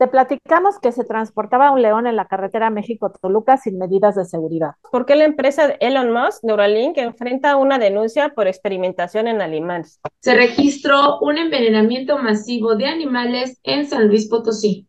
[0.00, 4.70] Te platicamos que se transportaba un león en la carretera México-Toluca sin medidas de seguridad.
[4.90, 10.00] ¿Por qué la empresa Elon Musk, Neuralink, enfrenta una denuncia por experimentación en animales?
[10.20, 14.88] Se registró un envenenamiento masivo de animales en San Luis Potosí.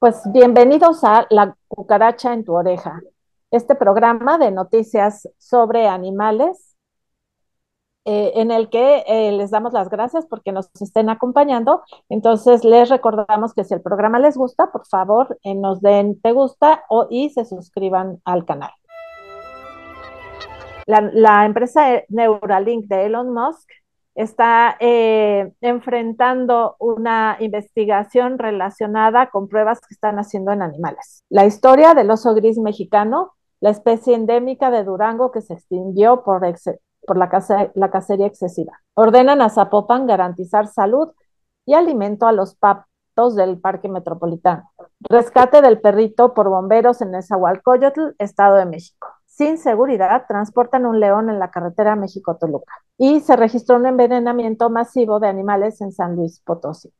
[0.00, 3.00] Pues bienvenidos a La cucaracha en tu oreja,
[3.52, 6.69] este programa de noticias sobre animales
[8.06, 11.82] eh, en el que eh, les damos las gracias porque nos estén acompañando.
[12.08, 16.32] Entonces, les recordamos que si el programa les gusta, por favor, eh, nos den te
[16.32, 18.70] gusta o, y se suscriban al canal.
[20.86, 23.68] La, empresa Neuralink de Elon Musk
[24.14, 31.22] está enfrentando una investigación relacionada con pruebas que están haciendo en animales.
[31.28, 36.44] La historia del oso gris mexicano, la especie endémica de Durango que se extinguió por,
[37.06, 37.30] por la,
[37.74, 38.80] la cacería excesiva.
[38.94, 41.10] Ordenan a Zapopan garantizar salud
[41.66, 44.70] y alimento a los patos del Parque Metropolitano.
[45.00, 49.08] Rescate del perrito por bomberos en Nezahualcóyotl, Estado de México.
[49.26, 52.72] Sin seguridad, transportan un león en la carretera México-Toluca.
[52.98, 56.92] Y se registró un envenenamiento masivo de animales en San Luis Potosí.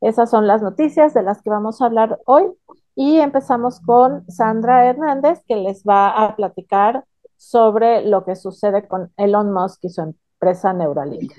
[0.00, 2.52] Esas son las noticias de las que vamos a hablar hoy.
[2.94, 7.04] Y empezamos con Sandra Hernández, que les va a platicar
[7.38, 11.32] sobre lo que sucede con Elon Musk y su empresa Neuralink.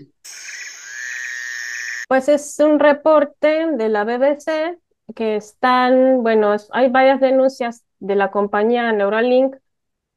[2.07, 4.79] Pues es un reporte de la BBC
[5.13, 9.55] que están, bueno, hay varias denuncias de la compañía Neuralink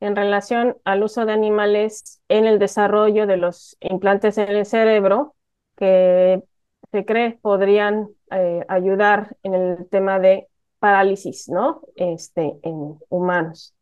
[0.00, 5.34] en relación al uso de animales en el desarrollo de los implantes en el cerebro
[5.77, 6.42] que
[6.91, 11.83] se cree podrían eh, ayudar en el tema de parálisis, ¿no?
[11.97, 13.75] Este, en humanos.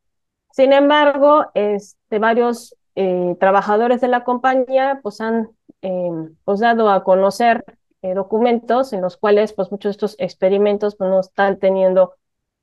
[0.52, 7.04] Sin embargo, este, varios eh, trabajadores de la compañía pues, han em, pues, dado a
[7.04, 7.64] conocer
[8.02, 12.14] eh, documentos en los cuales pues, muchos de estos experimentos pues, no están teniendo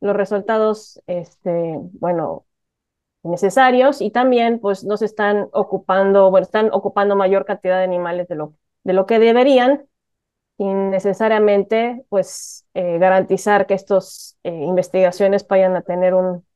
[0.01, 2.45] los resultados este, bueno,
[3.23, 8.27] necesarios y también pues, no se están ocupando, bueno, están ocupando mayor cantidad de animales
[8.27, 8.53] de lo,
[8.83, 9.87] de lo que deberían
[10.57, 16.46] y necesariamente pues, eh, garantizar que estas investigaciones vayan a tener un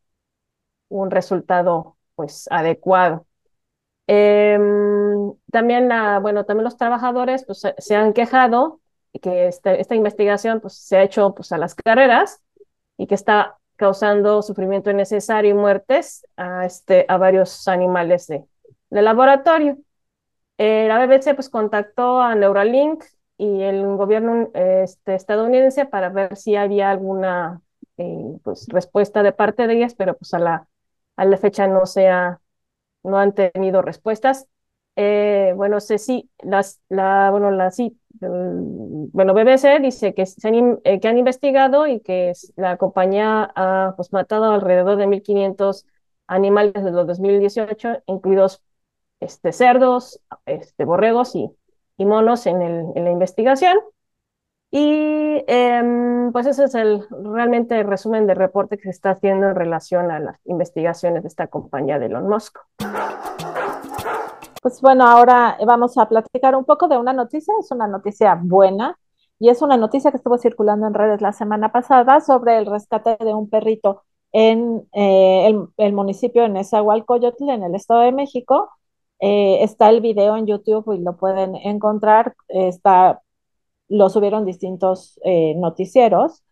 [0.92, 3.26] un resultado pues adecuado.
[4.08, 8.82] Em, también, la, bueno, también los trabajadores pues, se han quejado
[9.22, 12.42] que este, esta investigación pues, se ha hecho pues, a las carreras
[12.98, 18.44] y que está causando sufrimiento innecesario y muertes a, este, a varios animales de,
[18.90, 19.78] de laboratorio.
[20.58, 23.04] Eh, la BBC pues, contactó a Neuralink
[23.38, 27.62] y el gobierno este, estadounidense para ver si había alguna
[27.98, 30.68] eh, pues, respuesta de parte de ellas, pero pues a la
[31.22, 31.86] a la fecha no
[33.04, 34.48] no han tenido respuestas.
[34.96, 41.00] Eh, bueno, si las, la, bueno, la, sí, bueno, BBC dice que, se han, eh,
[41.00, 45.86] que han investigado y que la compañía ha pues, matado alrededor de 1.500
[46.28, 48.62] animales desde los 2018, incluidos
[49.20, 51.50] este, cerdos, este, borregos y,
[51.98, 53.78] y monos en, el, en la investigación.
[54.74, 59.50] Y em, pues ese es el realmente el resumen del reporte que se está haciendo
[59.50, 62.58] en relación a las investigaciones de esta compañía de Elon Musk.
[64.62, 68.98] Pues bueno, ahora vamos a platicar un poco de una noticia, es una noticia buena
[69.40, 73.18] y es una noticia que estuvo circulando en redes la semana pasada sobre el rescate
[73.20, 78.70] de un perrito en eh, el, el, municipio de Nezahualcóyotl, en el Estado de México.
[79.20, 82.36] Eh, está el video en YouTube y lo pueden encontrar.
[82.48, 83.22] Está
[83.92, 86.44] lo subieron distintos eh, noticieros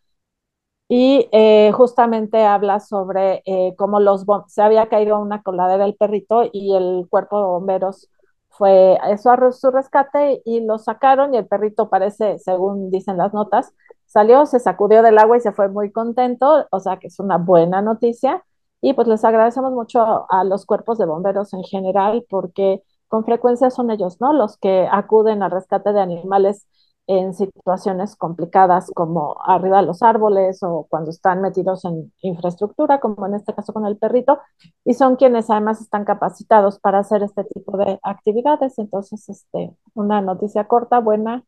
[0.88, 6.44] y eh, justamente habla sobre eh, cómo los se había caído una coladera el perrito
[6.52, 8.10] y el cuerpo de bomberos
[8.50, 13.34] fue eso a su rescate y lo sacaron y el perrito parece, según dicen las
[13.34, 13.74] notas,
[14.06, 17.38] salió, se sacudió del agua y se fue muy contento, o sea que es una
[17.38, 18.44] buena noticia.
[18.82, 23.70] Y pues les agradecemos mucho a los cuerpos de bomberos en general porque con frecuencia
[23.70, 24.34] son ellos, ¿no?
[24.34, 26.68] Los que acuden al rescate de animales
[27.10, 33.26] en situaciones complicadas como arriba de los árboles o cuando están metidos en infraestructura, como
[33.26, 34.40] en este caso con el perrito,
[34.86, 38.78] y son quienes además están capacitados para hacer este tipo de actividades.
[38.78, 41.44] Entonces, este, una noticia corta, buena,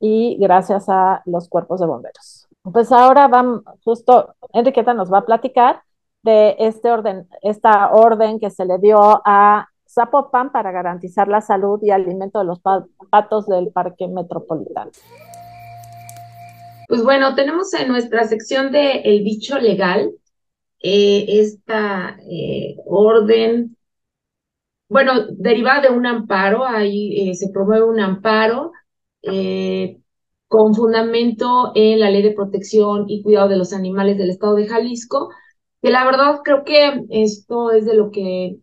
[0.00, 2.48] y gracias a los cuerpos de bomberos.
[2.62, 5.82] Pues ahora vamos, justo Enriqueta nos va a platicar
[6.22, 11.78] de este orden, esta orden que se le dio a Zapopan para garantizar la salud
[11.82, 12.60] y alimento de los
[13.10, 14.90] patos del Parque Metropolitano.
[16.88, 20.12] Pues bueno, tenemos en nuestra sección de El bicho legal
[20.80, 23.76] eh, esta eh, orden
[24.88, 28.72] bueno, deriva de un amparo, ahí eh, se promueve un amparo
[30.48, 34.66] con fundamento en la Ley de Protección y Cuidado de los Animales del Estado de
[34.66, 35.30] Jalisco,
[35.80, 38.58] que la verdad creo que esto es de lo que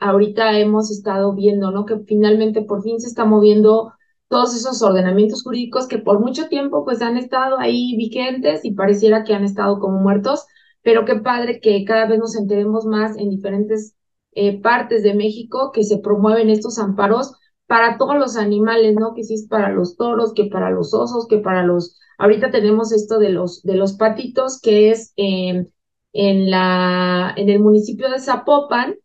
[0.00, 1.86] ahorita hemos estado viendo, ¿no?
[1.86, 3.92] Que finalmente por fin se está moviendo
[4.28, 9.24] todos esos ordenamientos jurídicos que por mucho tiempo pues han estado ahí vigentes y pareciera
[9.24, 10.46] que han estado como muertos,
[10.82, 13.96] pero qué padre que cada vez nos enteremos más en diferentes
[14.32, 17.32] eh, partes de México que se promueven estos amparos
[17.66, 19.14] para todos los animales, ¿no?
[19.14, 21.98] Que si es para los toros, que para los osos, que para los...
[22.18, 25.68] Ahorita tenemos esto de los, de los patitos, que es em,
[26.12, 28.96] en, la, en el municipio de Zapopan,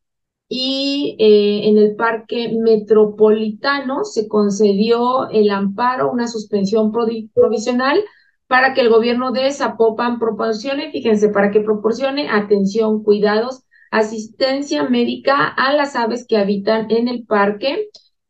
[0.47, 8.03] y eh, en el Parque Metropolitano se concedió el amparo, una suspensión provisional
[8.47, 15.47] para que el gobierno de Zapopan proporcione, fíjense, para que proporcione atención, cuidados, asistencia médica
[15.47, 17.89] a las aves que habitan en el parque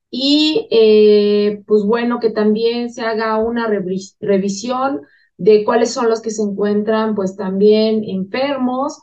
[0.10, 5.02] y eh, pues bueno, que también se haga una revisión
[5.38, 9.02] de cuáles son los que se encuentran pues también enfermos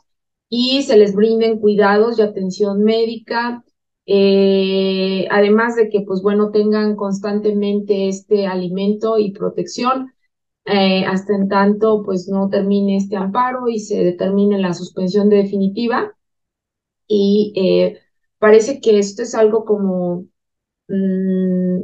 [0.55, 3.63] y se les brinden cuidados y atención médica,
[4.05, 10.13] eh, además de que, pues bueno, tengan constantemente este alimento y protección,
[10.65, 16.15] eh, hasta en tanto, pues no termine este amparo y se determine la suspensión definitiva.
[17.07, 17.99] Y eh,
[18.37, 20.27] parece que esto es algo como,
[20.87, 21.79] mm,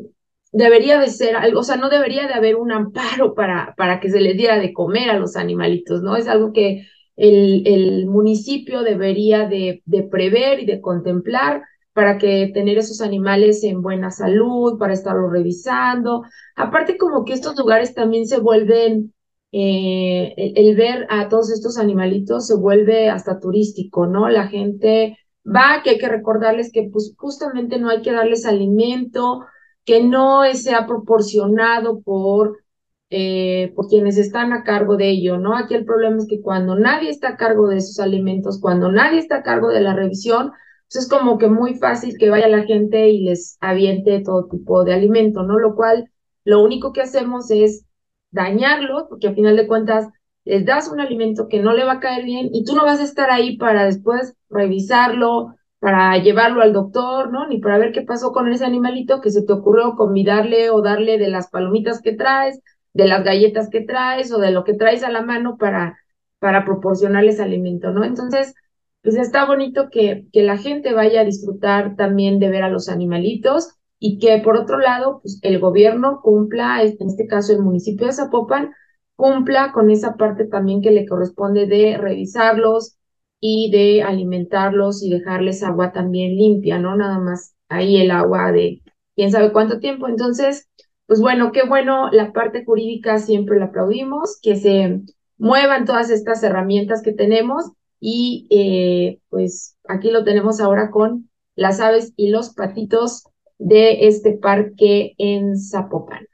[0.52, 4.12] debería de ser algo, o sea, no debería de haber un amparo para, para que
[4.12, 6.16] se les diera de comer a los animalitos, ¿no?
[6.18, 6.86] Es algo que
[7.20, 11.64] el, municipio debería de, prever y de contemplar
[11.94, 16.24] para que tener esos animales en buena salud, para estarlos revisando.
[16.56, 19.14] Aparte como que estos lugares también se vuelven,
[19.52, 24.30] eh, el, ver a todos estos animalitos se vuelve hasta turístico, ¿no?
[24.30, 29.46] La gente va, que hay que recordarles que pues justamente no hay que darles alimento,
[29.84, 32.60] que no sea proporcionado por
[33.10, 35.58] eh, por quienes están a cargo de ello, ¿no?
[35.58, 39.20] Aquí el problema es que cuando nadie está a cargo de esos alimentos, cuando nadie
[39.20, 40.52] está a cargo de la revisión,
[40.92, 44.84] pues es como que muy fácil que vaya la gente y les aviente todo tipo
[44.84, 45.60] de alimento, ¿no?
[45.60, 46.10] Lo cual
[46.44, 47.86] lo único que hacemos es
[48.32, 50.08] dañarlos, porque al final de cuentas
[50.46, 53.00] les das un alimento que no le va a caer bien y tú no vas
[53.00, 57.48] a estar ahí para después revisarlo, para llevarlo al doctor, ¿no?
[57.48, 61.18] Ni para ver qué pasó con ese animalito que se te ocurrió convidarle o darle
[61.18, 62.62] de las palomitas que traes
[62.94, 66.00] de las galletas que traes o de lo que traes a la mano para,
[66.40, 68.04] para proporcionarles alimento, ¿no?
[68.04, 68.56] Entonces,
[69.02, 72.90] pues está bonito que, que la gente vaya a disfrutar también de ver a los
[72.90, 78.08] animalitos y que por otro lado, pues el gobierno cumpla, en este caso el municipio
[78.08, 78.74] de Zapopan,
[79.16, 82.98] cumpla con esa parte también que le corresponde de revisarlos
[83.42, 86.96] y de alimentarlos y dejarles agua también limpia, ¿no?
[86.96, 88.82] Nada más ahí el agua de
[89.16, 90.08] quién sabe cuánto tiempo.
[90.08, 90.69] Entonces,
[91.10, 95.02] pues bueno, qué bueno, la parte jurídica siempre la aplaudimos, que se
[95.40, 101.80] muevan todas estas herramientas que tenemos y eh, pues aquí lo tenemos ahora con las
[101.80, 103.24] aves y los patitos
[103.58, 106.28] de este parque en Zapopan.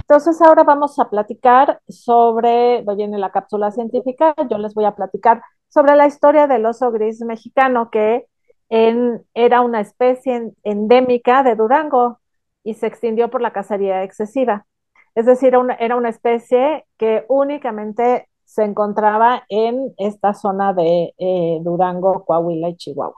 [0.00, 5.42] Entonces ahora vamos a platicar sobre, viene la cápsula científica, yo les voy a platicar
[5.68, 8.26] sobre la historia del oso gris mexicano que
[8.68, 12.20] era una especie endémica de Durango
[12.64, 14.66] y se extinguió por la cacería excesiva.
[15.14, 22.24] Es decir, era una, especie que únicamente se encontraba en esta zona de eh, Durango,
[22.24, 23.16] Coahuila y Chihuahua.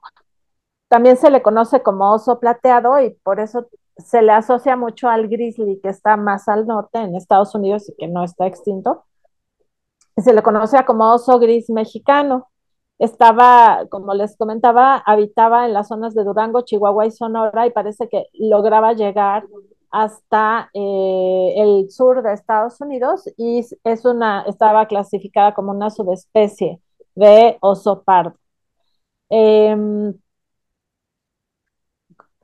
[0.89, 5.29] También se le conoce como oso plateado y por eso se le asocia mucho al
[5.29, 9.05] grizzly que está más al norte en Estados Unidos y que no está extinto.
[10.17, 12.49] Se le conoce como oso gris mexicano
[12.99, 18.09] estaba, como les comentaba, habitaba en las zonas de Durango, Chihuahua y Sonora y parece
[18.09, 19.45] que lograba llegar
[19.91, 26.81] hasta eh, el sur de Estados Unidos y es una, estaba clasificada como una subespecie
[27.15, 28.35] de oso pardo.
[29.31, 30.15] Em,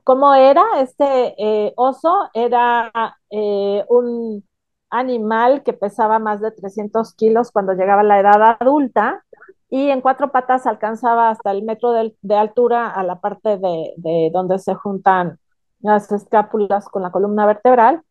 [0.03, 2.29] ¿Cómo era este eh, oso?
[2.33, 2.91] Era
[3.31, 4.43] eh, un
[4.89, 9.24] animal que pesaba más de 300 kilos cuando llegaba a la edad adulta
[9.69, 14.59] y en cuatro patas alcanzaba hasta el metro de, altura a la parte de, donde
[14.59, 15.39] se juntan
[15.81, 18.01] las escápulas con la columna vertebral.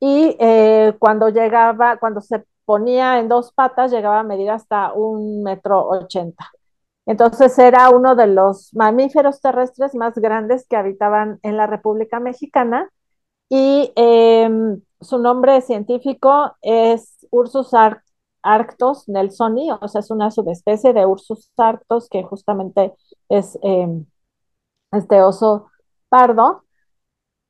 [0.00, 5.42] Y eh, cuando llegaba, cuando se ponía en dos patas, llegaba a medir hasta un
[5.42, 6.50] metro ochenta.
[7.06, 12.90] Entonces era uno de los mamíferos terrestres más grandes que habitaban en la República Mexicana
[13.48, 18.05] y em, su nombre científico es Ursus arctos
[18.46, 22.94] arctos nelsoni, o sea, es una subespecie de Ursus arctos que justamente
[23.28, 24.06] es em,
[24.92, 25.68] este oso
[26.08, 26.64] pardo,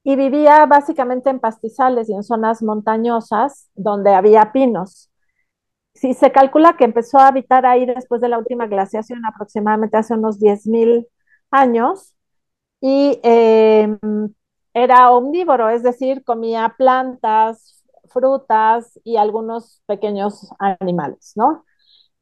[0.05, 5.11] y vivía básicamente en pastizales y en zonas montañosas donde había pinos.
[5.95, 10.15] Sí, se calcula que empezó a habitar ahí después de la última glaciación, aproximadamente hace
[10.15, 11.09] unos 10.000
[11.51, 12.15] años,
[12.81, 13.99] y eh,
[14.75, 17.76] era omnívoro, es decir, comía plantas,
[18.09, 21.65] frutas y algunos pequeños animales, ¿no?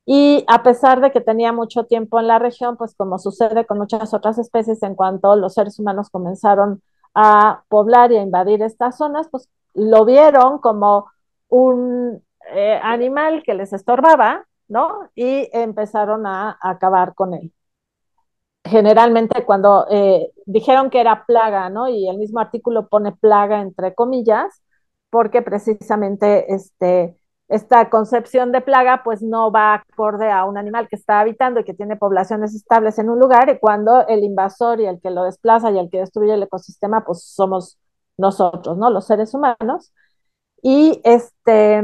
[0.07, 3.79] Y a pesar de que tenía mucho tiempo en la región, pues como sucede con
[3.79, 6.83] muchas otras especies, en cuanto los seres humanos comenzaron
[7.15, 11.07] a poblar y a invadir estas zonas, pues lo vieron como
[11.49, 12.23] un
[12.53, 15.11] eh, animal que les estorbaba, ¿no?
[15.15, 17.53] Y empezaron a, acabar con él.
[18.65, 21.89] Generalmente cuando eh, dijeron que era plaga, ¿no?
[21.89, 24.63] Y el mismo artículo pone plaga entre comillas,
[25.15, 27.17] porque precisamente este,
[27.47, 31.65] esta concepción de plaga pues no va acorde a un animal que está habitando y
[31.65, 35.23] que tiene poblaciones estables en un lugar y cuando el invasor y el que lo
[35.23, 37.79] desplaza y el que destruye el ecosistema pues somos
[38.17, 38.91] nosotros, ¿no?
[38.91, 39.93] Los seres humanos.
[40.63, 41.81] Y este,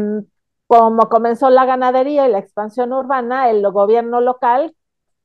[0.66, 4.74] como comenzó la ganadería y la expansión urbana, el gobierno local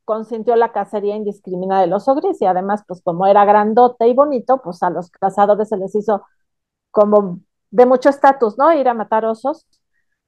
[0.04, 4.62] consintió la cacería indiscriminada del oso gris y además pues como era grandote y bonito,
[4.62, 6.24] pues a los cazadores se les hizo
[6.92, 7.42] como
[7.76, 8.74] de mucho estatus, ¿no?
[8.74, 9.66] Ir a matar osos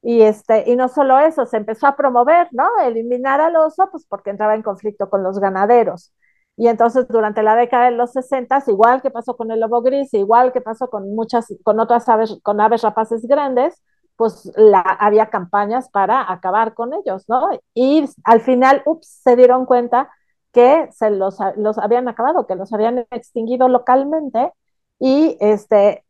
[0.02, 2.68] y, este, y no solo eso, se empezó a promover, ¿no?
[2.84, 6.14] Eliminar al oso, pues porque entraba en conflicto con los ganaderos.
[6.58, 10.14] Y entonces durante la década de los 60, igual que pasó con el lobo gris,
[10.14, 13.82] igual que pasó con muchas, con otras aves, con aves rapaces grandes,
[14.16, 14.52] pues
[15.00, 17.50] había campañas para acabar con ellos, ¿no?
[17.76, 20.10] Y al final, ups, se dieron cuenta
[20.52, 24.52] que se los, los habían acabado, que los habían extinguido localmente
[25.00, 26.04] y este,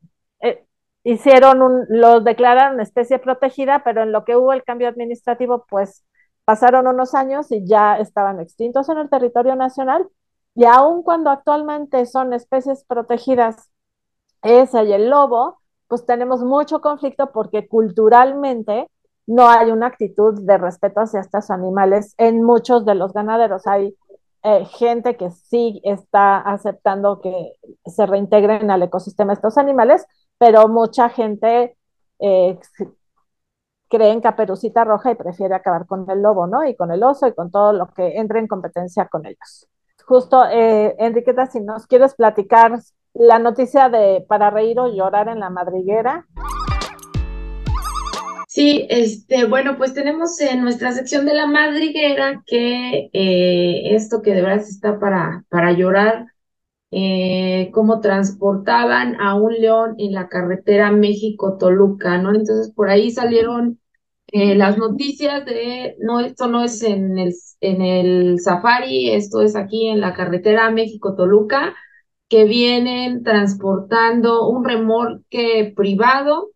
[1.08, 6.04] hicieron un, los declararon especie protegida, pero en lo que hubo el cambio administrativo, pues
[6.44, 10.06] pasaron unos años y ya estaban extintos en el territorio nacional.
[10.54, 13.72] Y aun cuando actualmente son especies protegidas,
[14.42, 18.90] esa y el lobo, pues tenemos mucho conflicto porque culturalmente
[19.28, 23.66] no hay una actitud de respeto hacia estos animales en muchos de los ganaderos.
[23.66, 23.96] Hay
[24.44, 27.54] eh, gente que sí está aceptando que
[27.86, 30.06] se reintegren al ecosistema estos animales,
[30.38, 31.76] pero mucha gente
[32.20, 32.60] eh,
[33.90, 36.66] cree en Caperucita Roja y prefiere acabar con el lobo, ¿no?
[36.68, 39.68] Y con el oso y con todo lo que entre en competencia con ellos.
[40.06, 42.80] Justo, eh, Enriqueta, si nos quieres platicar
[43.14, 46.26] la noticia de para reír o llorar en la madriguera.
[48.48, 54.34] Sí, este, bueno, pues tenemos en nuestra sección de la madriguera que eh, esto que
[54.34, 56.28] de verdad está para, para llorar,
[56.92, 62.30] eh, cómo transportaban a un león en la carretera México-Toluca, ¿no?
[62.34, 63.80] Entonces por ahí salieron
[64.32, 69.56] eh, las noticias de, no, esto no es en el, en el safari, esto es
[69.56, 71.76] aquí en la carretera México-Toluca,
[72.30, 76.52] que vienen transportando un remolque privado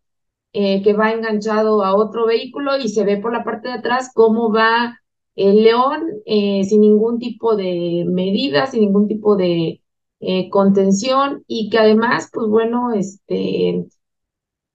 [0.54, 4.12] eh, que va enganchado a otro vehículo y se ve por la parte de atrás
[4.14, 5.00] cómo va
[5.36, 9.81] el león sin ningún tipo de medida, sin ningún tipo de
[10.22, 13.86] eh, contención y que además, pues bueno, este,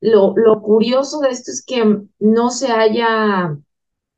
[0.01, 3.57] lo, lo curioso de esto es que no se haya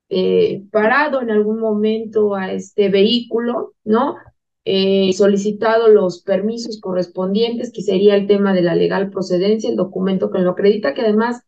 [0.09, 4.17] eh, parado en algún momento a este vehículo, ¿no?
[4.65, 10.31] Eh, solicitado los permisos correspondientes, que sería el tema de la legal procedencia, el documento
[10.31, 11.43] que lo acredita, que además,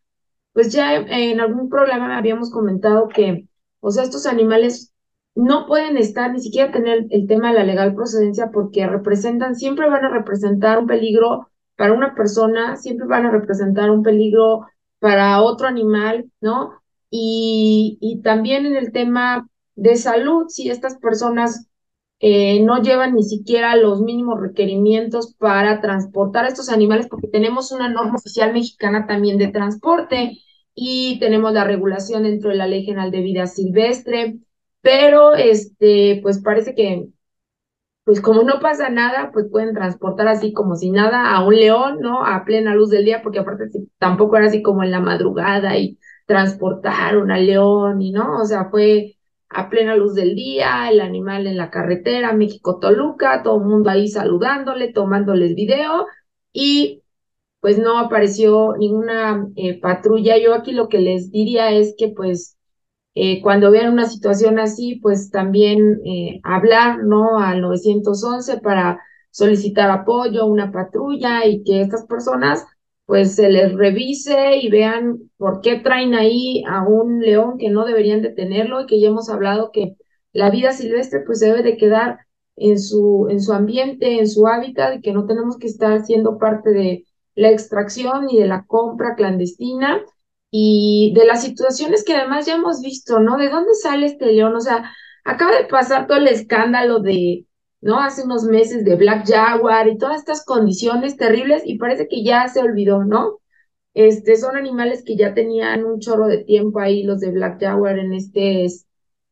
[0.53, 3.47] pues ya en algún programa habíamos comentado que,
[3.81, 4.90] o sea, estos animales
[5.35, 9.89] no pueden estar ni siquiera tener el tema de la legal procedencia porque representan, siempre
[9.89, 14.67] van a representar un peligro para una persona, siempre van a representar un peligro
[14.99, 16.73] para otro animal, ¿no?
[17.11, 21.71] Y, y también en el tema de salud, si estas personas
[22.21, 27.89] eh, no llevan ni siquiera los mínimos requerimientos para transportar estos animales, porque tenemos una
[27.89, 30.37] norma oficial mexicana también de transporte
[30.75, 34.39] y tenemos la regulación dentro de la Ley General de Vida Silvestre,
[34.83, 37.09] pero este, pues parece que,
[38.05, 41.99] pues como no pasa nada, pues pueden transportar así como si nada a un león,
[42.01, 42.25] ¿no?
[42.25, 43.67] A plena luz del día, porque aparte
[43.99, 48.67] tampoco era así como en la madrugada y transportaron al león y no, o sea,
[48.71, 49.17] fue
[49.49, 54.09] a plena luz del día, el animal en la carretera, México-Toluca, todo el mundo ahí
[54.09, 56.07] saludándole, tomándoles video
[56.53, 57.03] y
[57.61, 60.39] pues no apareció ninguna eh, patrulla.
[60.39, 62.57] Yo aquí lo que les diría es que pues
[63.15, 67.39] eh, cuando vean una situación así, pues también eh, hablar, ¿no?
[67.39, 69.01] Al 911 para
[69.31, 72.67] solicitar apoyo, una patrulla y que estas personas
[73.07, 77.85] pues se les revise y vean por qué traen ahí a un león que no
[77.85, 79.97] deberían de tenerlo y que ya hemos hablado que
[80.33, 82.21] la vida silvestre pues debe de quedar
[82.55, 86.39] en su, en su ambiente, en su hábitat, y que no tenemos que estar siendo
[86.39, 90.01] parte de la extracción y de la compra clandestina
[90.51, 93.37] y de las situaciones que además ya hemos visto, ¿no?
[93.37, 94.55] ¿De dónde sale este león?
[94.57, 94.91] O sea,
[95.25, 97.47] acaba de pasar todo el escándalo de,
[97.81, 98.01] ¿no?
[98.01, 102.49] Hace unos meses de Black Jaguar y todas estas condiciones terribles y parece que ya
[102.49, 103.41] se olvidó, ¿no?
[103.95, 107.99] Este, son animales que ya tenían un chorro de tiempo ahí, los de Black Jaguar,
[107.99, 108.67] en este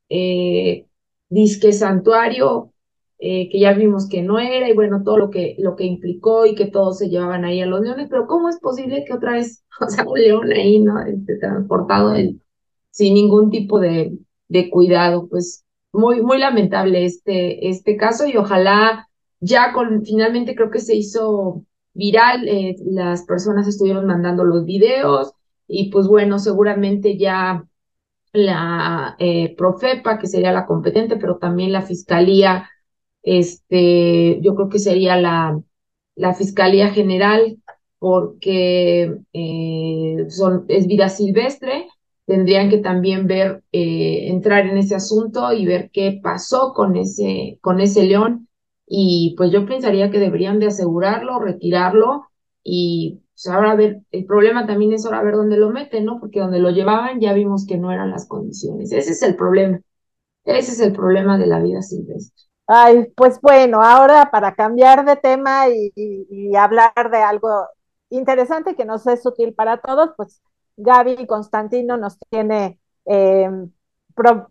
[0.09, 0.87] eh,
[1.29, 2.73] disque santuario,
[3.19, 6.47] eh, que ya vimos que no era, y bueno, todo lo que, lo que implicó
[6.47, 9.33] y que todos se llevaban ahí a los leones, pero ¿cómo es posible que otra
[9.33, 11.01] vez, o sea, un león ahí, ¿no?
[11.03, 12.15] Este, transportado
[12.91, 19.09] sin ningún tipo de, de cuidado, pues muy, muy lamentable este, este caso y ojalá
[19.41, 25.33] ya con, finalmente creo que se hizo viral, eh, las personas estuvieron mandando los videos
[25.67, 27.65] y pues bueno, seguramente ya
[28.33, 32.69] la eh, Profepa, que sería la competente, pero también la Fiscalía,
[33.23, 35.61] este, yo creo que sería la,
[36.15, 37.59] la Fiscalía General,
[37.99, 41.89] porque eh, son, es vida silvestre,
[42.27, 47.59] tendrían que también ver, eh, entrar en ese asunto y ver qué pasó con ese,
[47.63, 48.49] con ese león
[48.87, 52.27] y pues yo pensaría que deberían de asegurarlo, retirarlo
[52.63, 56.19] y pues ahora ver, el problema también es ahora ver dónde lo meten, ¿no?
[56.21, 58.91] Porque donde lo llevaban ya vimos que no eran las condiciones.
[58.93, 59.81] Ese es el problema.
[60.45, 62.45] Ese es el problema de la vida silvestre.
[62.71, 67.67] Ay, pues bueno, ahora para cambiar de tema y, hablar de algo
[68.11, 70.43] interesante que nos es útil para todos, pues
[70.77, 73.49] Gaby Constantino nos tiene eh,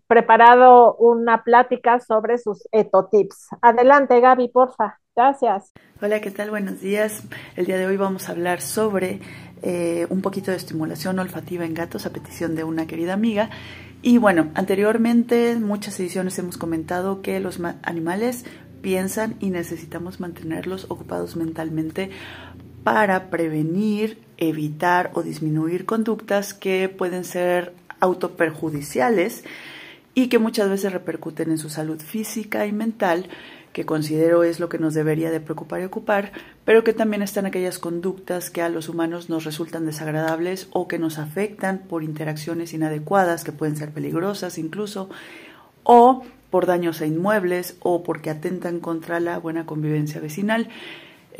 [0.08, 3.50] preparado una plática sobre sus etotips.
[3.62, 4.98] Adelante, Gaby, porfa.
[5.14, 5.72] Gracias.
[6.02, 6.50] Hola, ¿qué tal?
[6.50, 7.22] Buenos días.
[7.56, 9.20] El día de hoy vamos a hablar sobre
[9.62, 13.50] eh, un poquito de estimulación olfativa en gatos a petición de una querida amiga.
[14.02, 18.44] Y bueno, anteriormente en muchas ediciones hemos comentado que los animales
[18.80, 22.10] piensan y necesitamos mantenerlos ocupados mentalmente
[22.84, 29.44] para prevenir, evitar o disminuir conductas que pueden ser autoperjudiciales
[30.14, 33.28] y que muchas veces repercuten en su salud física y mental,
[33.78, 36.32] que considero es lo que nos debería de preocupar y ocupar,
[36.64, 40.98] pero que también están aquellas conductas que a los humanos nos resultan desagradables o que
[40.98, 45.10] nos afectan por interacciones inadecuadas, que pueden ser peligrosas incluso,
[45.84, 50.68] o por daños a inmuebles o porque atentan contra la buena convivencia vecinal.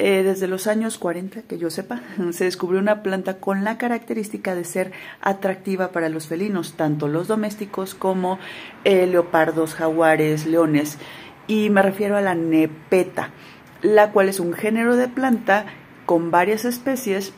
[0.01, 4.55] Eh, desde los años 40, que yo sepa, se descubrió una planta con la característica
[4.55, 8.39] de ser atractiva para los felinos, tanto los domésticos como
[8.85, 10.99] eh, leopardos, jaguares, leones.
[11.49, 13.31] Y me refiero a la nepeta,
[13.83, 15.67] la cual es un género de planta
[16.07, 17.33] con varias especies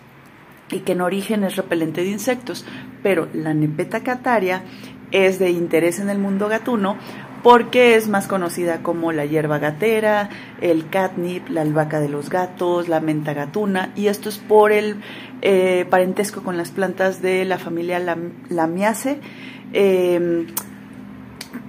[0.71, 2.67] y que en origen es repelente de insectos,
[3.03, 4.63] pero la nepeta cataria
[5.11, 6.97] es de interés en el mundo gatuno
[7.43, 10.29] porque es más conocida como la hierba gatera,
[10.61, 14.97] el catnip, la albahaca de los gatos, la menta gatuna, y esto es por el
[15.41, 17.99] eh, parentesco con las plantas de la familia
[18.51, 19.21] Lamiaceae.
[19.73, 20.49] Em,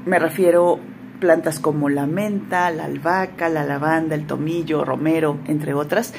[0.06, 0.80] me refiero
[1.22, 6.14] plantas como la menta, la albahaca, la lavanda, el tomillo, romero, entre otras,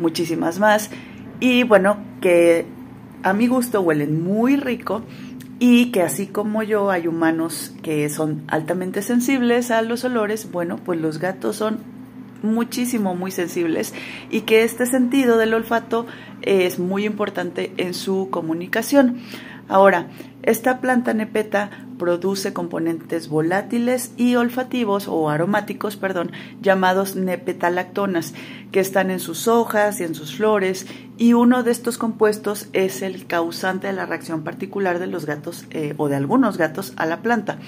[0.00, 0.90] muchísimas más.
[1.38, 2.66] Y bueno, que
[3.22, 5.02] a mi gusto huelen muy rico
[5.60, 10.78] y que así como yo hay humanos que son altamente sensibles a los olores, bueno,
[10.84, 11.78] pues los gatos son
[12.42, 13.94] muchísimo, muy sensibles
[14.30, 16.06] y que este sentido del olfato
[16.42, 19.18] es muy importante en su comunicación.
[19.68, 20.08] Ahora,
[20.42, 26.30] esta planta nepeta produce componentes volátiles y olfativos o aromáticos, perdón,
[26.62, 28.32] llamados nepetalactonas,
[28.70, 30.86] que están en sus hojas y en sus flores,
[31.18, 35.66] y uno de estos compuestos es el causante de la reacción particular de los gatos
[35.70, 37.58] eh, o de algunos gatos a la planta.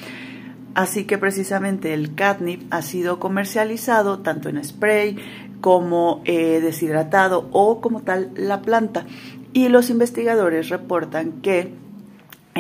[0.74, 5.16] Así que precisamente el catnip ha sido comercializado tanto en spray
[5.61, 9.04] como eh, deshidratado o como tal la planta.
[9.52, 11.72] Y los investigadores reportan que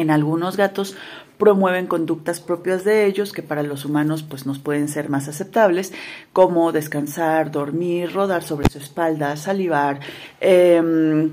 [0.00, 0.96] en algunos gatos
[1.38, 5.92] promueven conductas propias de ellos que para los humanos pues nos pueden ser más aceptables
[6.32, 10.00] como descansar, dormir, rodar sobre su espalda, salivar,
[10.40, 11.30] em,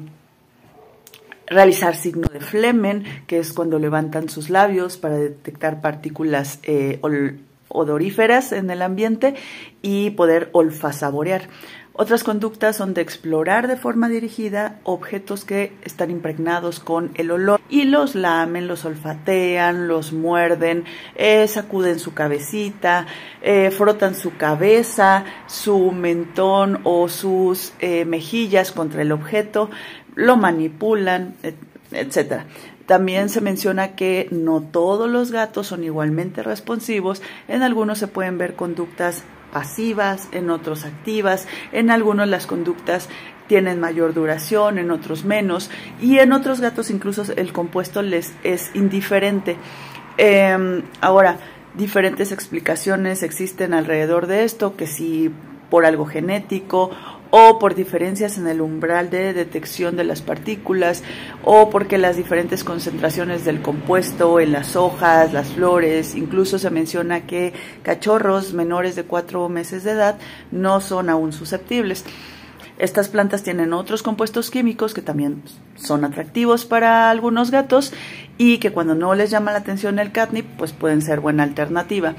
[1.47, 6.99] realizar signo de flemen, que es cuando levantan sus labios para detectar partículas eh,
[7.69, 9.35] odoríferas en el ambiente
[9.81, 11.49] y poder olfasaborear.
[11.97, 17.61] Otras conductas son de explorar de forma dirigida objetos que están impregnados con el olor
[17.69, 20.83] y los lamen, los olfatean, los muerden,
[21.15, 23.07] eh, sacuden su cabecita,
[23.41, 29.69] eh, frotan su cabeza, su mentón o sus eh, mejillas contra el objeto,
[30.15, 31.35] lo manipulan,
[31.91, 32.41] etc.
[32.87, 38.37] También se menciona que no todos los gatos son igualmente responsivos, en algunos se pueden
[38.37, 39.23] ver conductas
[39.55, 43.07] pasivas, en otros activas, en algunos las conductas
[43.47, 48.69] tienen mayor duración, en otros menos, y en otros gatos incluso el compuesto les es
[48.73, 49.55] indiferente.
[50.17, 51.37] Em, ahora,
[51.73, 55.31] diferentes explicaciones existen alrededor de esto, que si
[55.69, 56.91] por algo genético
[57.37, 61.03] o por diferencias en el umbral de detección de las partículas
[61.43, 67.27] o porque las diferentes concentraciones del compuesto en las hojas, las flores, incluso se menciona
[67.27, 67.51] que
[67.83, 70.17] cachorros menores de cuatro meses de edad
[70.53, 72.05] no son aún susceptibles.
[72.79, 75.43] Estas plantas tienen otros compuestos químicos que también
[75.75, 77.91] son atractivos para algunos gatos
[78.37, 82.15] y que cuando no les llama la atención el catnip, pues pueden ser buena alternativa.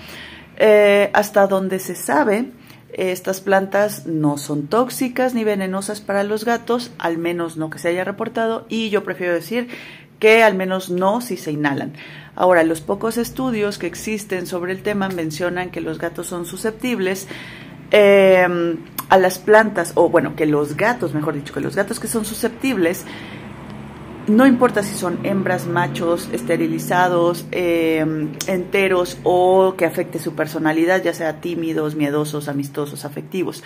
[0.59, 2.51] Eh, hasta donde se sabe,
[2.97, 7.89] estas plantas no son tóxicas ni venenosas para los gatos, al menos no que se
[7.89, 9.69] haya reportado, y yo prefiero decir
[10.19, 11.93] que al menos no si se inhalan.
[12.35, 17.29] Ahora, los pocos estudios que existen sobre el tema mencionan que los gatos son susceptibles
[17.91, 18.79] em,
[19.11, 22.25] a las plantas, o bueno, que los gatos, mejor dicho, que los gatos que son
[22.25, 23.05] susceptibles
[24.27, 31.15] no importa si son hembras, machos, esterilizados, em, enteros o que afecte su personalidad, ya
[31.15, 33.63] sea tímidos, miedosos, amistosos, afectivos.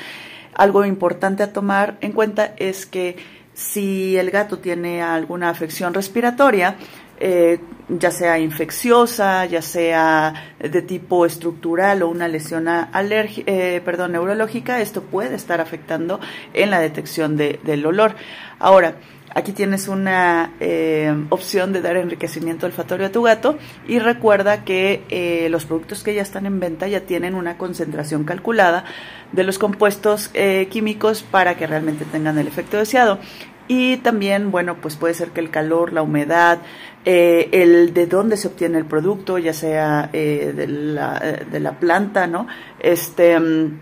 [0.55, 3.17] Algo importante a tomar en cuenta es que
[3.55, 6.77] si el gato tiene alguna afección respiratoria,
[7.19, 14.81] eh, ya sea infecciosa, ya sea de tipo estructural o una lesión eh, perdón, neurológica,
[14.81, 16.21] esto puede estar afectando
[16.55, 18.15] en la detección del olor.
[18.59, 18.95] Ahora,
[19.33, 25.05] Aquí tienes una eh, opción de dar enriquecimiento olfatorio a tu gato y recuerda que
[25.09, 28.85] eh, los productos que ya están en venta ya tienen una concentración calculada
[29.31, 33.21] de los compuestos eh, químicos para que realmente tengan el efecto deseado.
[33.69, 36.59] Y también, bueno, pues puede ser que el calor, la humedad,
[37.05, 42.49] el de dónde se obtiene el producto, ya sea de la, de, la, planta, ¿no?
[42.81, 43.79] Este mm,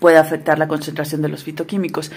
[0.00, 2.10] puede afectar la concentración de los fitoquímicos.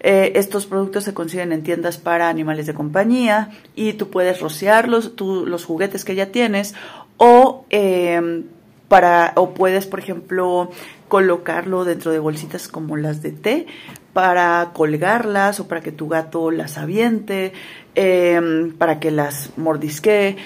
[0.00, 5.12] Eh, estos productos se consiguen en tiendas para animales de compañía y tú puedes rociarlos,
[5.18, 6.74] los juguetes que ya tienes
[7.16, 8.44] o em,
[8.88, 10.70] para o puedes, por ejemplo,
[11.08, 13.66] colocarlo dentro de bolsitas como las de té
[14.12, 17.52] para colgarlas o para que tu gato las aviente,
[17.94, 20.36] em, para que las mordisquee.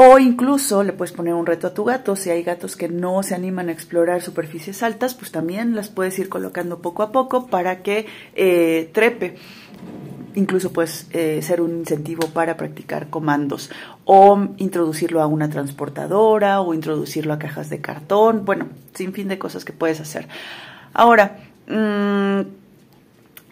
[0.00, 2.14] O incluso le puedes poner un reto a tu gato.
[2.14, 6.16] Si hay gatos que no se animan a explorar superficies altas, pues también las puedes
[6.20, 8.06] ir colocando poco a poco para que
[8.36, 9.34] eh, trepe.
[10.36, 13.72] Incluso puedes eh, ser un incentivo para practicar comandos
[14.04, 18.44] o introducirlo a una transportadora o introducirlo a cajas de cartón.
[18.44, 20.28] Bueno, sin fin de cosas que puedes hacer.
[20.94, 22.42] Ahora, mmm,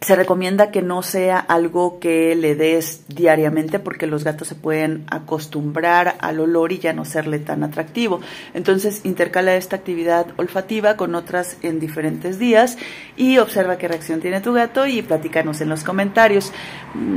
[0.07, 5.03] se recomienda que no sea algo que le des diariamente porque los gatos se pueden
[5.11, 8.21] acostumbrar al olor y ya no serle tan atractivo.
[8.55, 12.79] Entonces intercala esta actividad olfativa con otras en diferentes días
[13.17, 16.53] y observa qué reacción tiene tu gato y platícanos en los comentarios.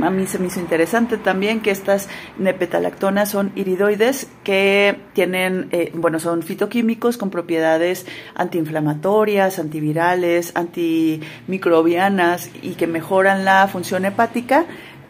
[0.02, 5.92] A mí se me hizo interesante también que estas nepetalactonas son iridoides que tienen, eh,
[5.94, 14.64] bueno, son fitoquímicos con propiedades antiinflamatorias, antivirales, antimicrobianas y que mejoran la función hepática,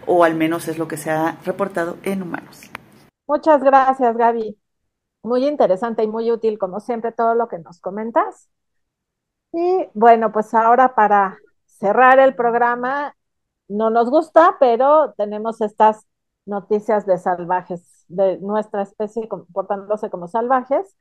[0.04, 2.68] o al menos es lo que se ha reportado en humanos.
[3.28, 4.58] Muchas gracias, Gaby.
[5.22, 8.50] Muy interesante y muy útil, como siempre, todo lo que nos comentas.
[9.52, 13.14] Y bueno, pues ahora para cerrar el programa,
[13.68, 16.04] no nos gusta, pero tenemos estas
[16.46, 20.96] noticias de salvajes, de nuestra especie comportándose como salvajes,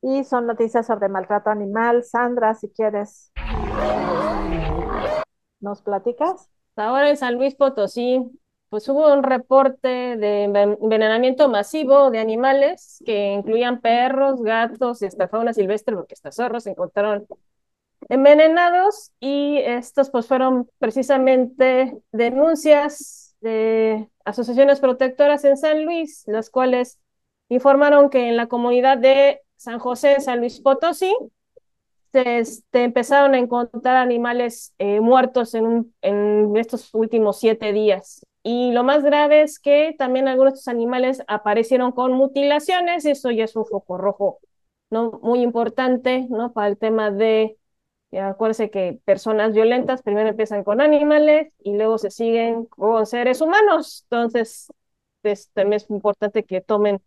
[0.00, 2.02] y son noticias sobre maltrato animal.
[2.02, 3.30] Sandra, si quieres
[5.64, 6.50] ¿Nos platicas?
[6.76, 8.20] Ahora en San Luis Potosí,
[8.68, 15.26] pues hubo un reporte de envenenamiento masivo de animales que incluían perros, gatos y hasta
[15.26, 17.26] fauna silvestre, porque hasta zorros se encontraron
[18.10, 26.98] envenenados y estos pues fueron precisamente denuncias de asociaciones protectoras en San Luis, las cuales
[27.48, 31.16] informaron que en la comunidad de San José, San Luis Potosí,
[32.14, 38.24] este, empezaron a encontrar animales eh, muertos en, en estos últimos siete días.
[38.42, 43.30] Y lo más grave es que también algunos de estos animales aparecieron con mutilaciones, eso
[43.30, 44.38] ya es un foco rojo,
[44.90, 45.18] ¿no?
[45.22, 46.52] Muy importante, ¿no?
[46.52, 47.56] Para el tema de,
[48.20, 54.06] acuérdense que personas violentas primero empiezan con animales y luego se siguen con seres humanos.
[54.10, 54.68] Entonces,
[55.54, 57.00] también es importante que tomen,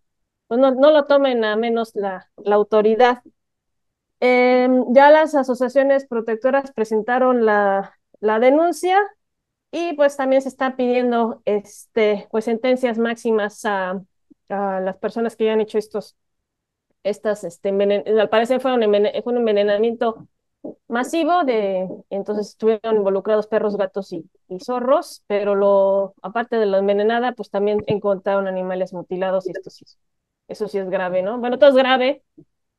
[0.47, 3.21] pues no, no lo tomen a menos la, la autoridad
[4.19, 8.99] Em, ya las asociaciones protectoras presentaron la, la, denuncia
[9.71, 14.01] y pues también se está pidiendo este, pues sentencias máximas a,
[14.49, 16.15] a las personas que ya han hecho estos,
[17.03, 18.81] estas, este, al parecer fue un,
[19.23, 20.27] fue un envenenamiento
[20.87, 26.79] masivo de, entonces estuvieron involucrados perros, gatos y, y, zorros, pero lo, aparte de la
[26.79, 29.85] envenenada, pues también encontraron animales mutilados y esto sí,
[30.47, 31.39] eso sí es grave, ¿no?
[31.39, 32.23] Bueno, todo es grave,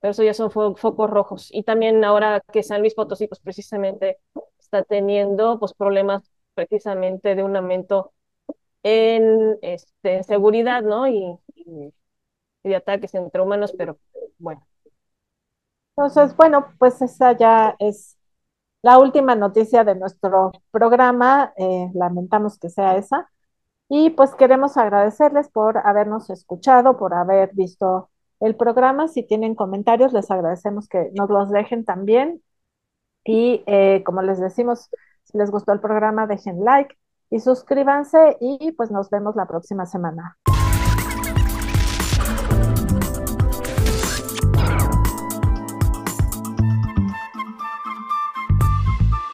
[0.00, 1.48] pero eso ya son fo focos rojos.
[1.52, 4.18] Y también ahora que San Luis Potosí, pues precisamente
[4.58, 8.12] está teniendo pues problemas precisamente de un aumento
[8.82, 11.08] en este, seguridad, ¿no?
[11.08, 11.38] Y
[12.62, 13.98] de ataques entre humanos, pero
[14.38, 14.66] bueno.
[15.96, 18.16] Entonces, bueno, pues esa ya es
[18.82, 21.52] la última noticia de nuestro programa.
[21.56, 23.30] Eh, lamentamos que sea esa.
[23.88, 29.08] Y pues queremos agradecerles por habernos escuchado, por haber visto el programa.
[29.08, 32.42] Si tienen comentarios, les agradecemos que nos los dejen también.
[33.24, 34.88] Y eh, como les decimos,
[35.24, 36.96] si les gustó el programa, dejen like
[37.30, 40.38] y suscríbanse y pues nos vemos la próxima semana.